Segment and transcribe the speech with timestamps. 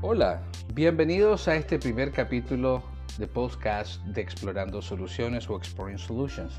[0.00, 0.40] Hola,
[0.74, 2.84] bienvenidos a este primer capítulo
[3.18, 6.56] de podcast de Explorando Soluciones o Exploring Solutions.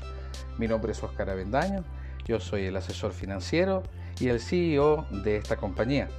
[0.58, 1.82] Mi nombre es Oscar Avendaño,
[2.26, 3.82] yo soy el asesor financiero
[4.20, 6.10] y el CEO de esta compañía.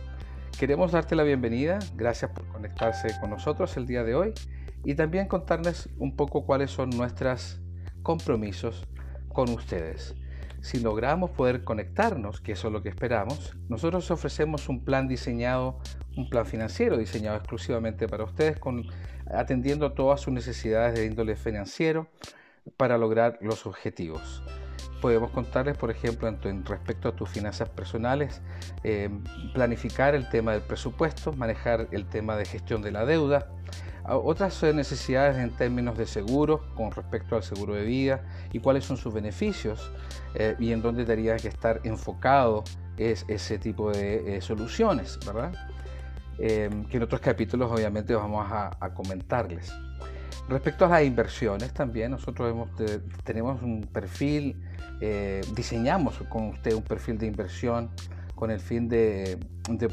[0.58, 4.34] Queremos darte la bienvenida, gracias por conectarse con nosotros el día de hoy
[4.84, 7.62] y también contarles un poco cuáles son nuestros
[8.02, 8.88] compromisos
[9.32, 10.16] con ustedes.
[10.62, 15.80] Si logramos poder conectarnos, que eso es lo que esperamos, nosotros ofrecemos un plan diseñado,
[16.18, 18.86] un plan financiero diseñado exclusivamente para ustedes, con,
[19.34, 22.08] atendiendo todas sus necesidades de índole financiero
[22.78, 24.44] para lograr los objetivos.
[25.02, 28.42] Podemos contarles, por ejemplo, en, respecto a tus finanzas personales,
[28.84, 29.10] eh,
[29.54, 33.48] planificar el tema del presupuesto, manejar el tema de gestión de la deuda,
[34.08, 38.84] otras eh, necesidades en términos de seguro con respecto al seguro de vida y cuáles
[38.84, 39.92] son sus beneficios
[40.34, 42.64] eh, y en dónde tendría que estar enfocado
[42.98, 45.54] es ese tipo de soluciones, ¿verdad?
[46.40, 49.74] Em, que en otros capítulos obviamente vamos a, comentarles.
[50.50, 52.70] Respecto a las inversiones también, nosotros hemos,
[53.24, 54.60] tenemos un perfil,
[55.56, 57.90] diseñamos con usted un perfil de inversión
[58.42, 59.38] con el fin de,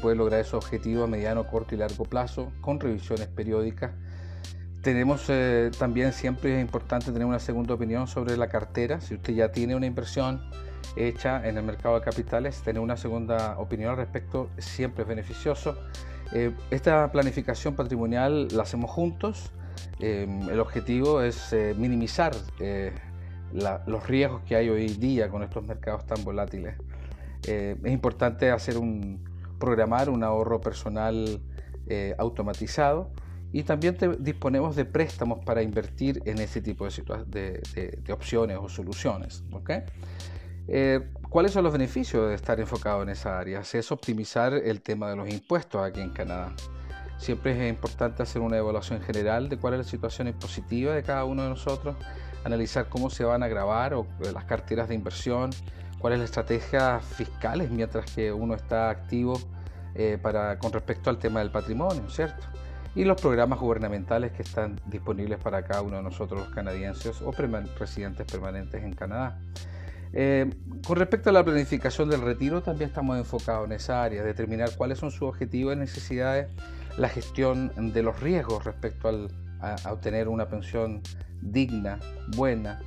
[0.01, 3.91] poder lograr esos objetivos a mediano, corto y largo plazo, con revisiones periódicas.
[4.81, 9.01] Tenemos eh, también, siempre es importante tener una segunda opinión sobre la cartera.
[9.01, 10.41] Si usted ya tiene una inversión
[10.95, 15.77] hecha en el mercado de capitales, tener una segunda opinión al respecto siempre es beneficioso.
[16.33, 19.51] Eh, esta planificación patrimonial la hacemos juntos.
[19.99, 22.33] Eh, el objetivo es minimizar
[23.51, 26.75] los riesgos que hay hoy día con estos mercados tan volátiles.
[27.47, 29.23] Eh, es importante hacer un,
[29.59, 31.41] programar un ahorro personal
[31.87, 33.11] eh, automatizado
[33.51, 37.61] y también disponemos de préstamos para invertir en ese tipo de,
[38.03, 39.43] de, opciones o soluciones.
[40.67, 43.61] Eh, ¿Cuáles son los beneficios de estar enfocado en esa área?
[43.61, 46.53] Es optimizar el tema de los impuestos aquí en Canadá.
[47.17, 51.25] Siempre es importante hacer una evaluación general de cuál es la situación impositiva de cada
[51.25, 51.95] uno de nosotros,
[52.43, 55.51] analizar cómo se van a grabar o las carteras de inversión,
[55.99, 59.39] cuál es la estrategia fiscal mientras que uno está activo
[59.95, 62.47] eh, para, con respecto al tema del patrimonio, ¿cierto?
[62.95, 67.31] Y los programas gubernamentales que están disponibles para cada uno de nosotros los canadienses o
[67.77, 69.39] residentes permanentes en Canadá.
[70.13, 70.49] Eh,
[70.85, 74.97] con respecto a la planificación del retiro, también estamos enfocados en esa área, determinar cuáles
[74.97, 76.47] son sus objetivos y necesidades,
[76.97, 79.29] la gestión de los riesgos respecto al,
[79.61, 81.01] a obtener una pensión
[81.41, 81.99] digna,
[82.35, 82.79] buena,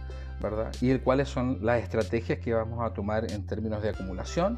[0.80, 4.56] y cuáles son las estrategias que vamos a tomar en términos de acumulación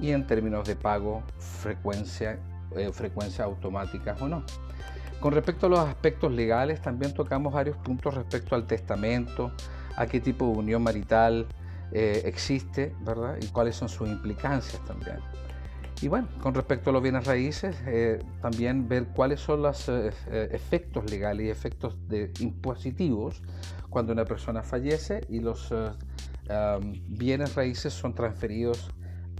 [0.00, 2.38] y en términos de pago, frecuencia,
[2.76, 4.44] eh, frecuencia automática o no.
[5.20, 9.52] Con respecto a los aspectos legales, también tocamos varios puntos respecto al testamento,
[9.96, 11.46] a qué tipo de unión marital
[11.92, 13.36] eh, existe, ¿verdad?
[13.40, 15.18] Y cuáles son sus implicancias también.
[16.00, 21.08] Y bueno, con respecto a los bienes raíces, eh, también ver cuáles son los efectos
[21.08, 23.40] legales y efectos de, impositivos
[23.88, 25.72] cuando una persona fallece y los
[26.48, 28.90] eh, bienes raíces son transferidos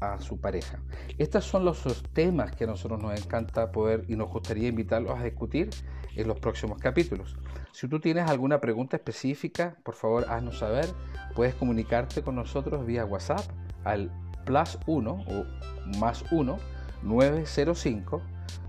[0.02, 0.80] a su pareja.
[1.18, 1.82] Estos son los
[2.12, 5.70] temas que a nosotros nos encanta poder y nos gustaría invitarlos a discutir
[6.16, 7.36] en los próximos capítulos.
[7.72, 10.86] Si tú tienes alguna pregunta específica, por favor haznos saber.
[11.34, 13.44] Puedes comunicarte con nosotros vía WhatsApp
[13.84, 14.10] al
[14.44, 16.58] plus 1 o más 1
[17.02, 18.22] 905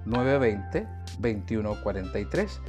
[0.05, 0.87] 920
[1.19, 2.61] 2143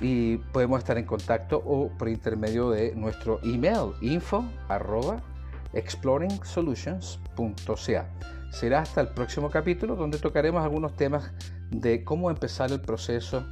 [0.00, 4.44] y podemos estar en contacto o por intermedio de nuestro email info
[5.72, 8.06] exploringsolutions.ca.
[8.50, 11.32] Será hasta el próximo capítulo donde tocaremos algunos temas
[11.70, 13.44] de cómo empezar el proceso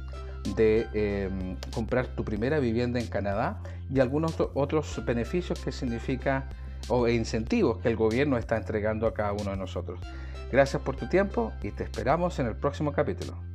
[0.55, 6.49] de em, comprar tu primera vivienda en Canadá y algunos otros beneficios que significa
[6.87, 9.99] o incentivos que el gobierno está entregando a cada uno de nosotros.
[10.51, 13.50] Gracias por tu tiempo y te esperamos en el próximo capítulo.